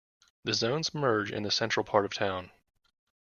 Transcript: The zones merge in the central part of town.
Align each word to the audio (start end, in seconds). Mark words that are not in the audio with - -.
The 0.45 0.55
zones 0.55 0.95
merge 0.95 1.31
in 1.31 1.43
the 1.43 1.51
central 1.51 1.83
part 1.83 2.05
of 2.05 2.11
town. 2.15 2.49